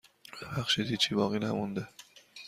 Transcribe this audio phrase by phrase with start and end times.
[0.41, 1.87] ببخشید هیچی باقی نمانده.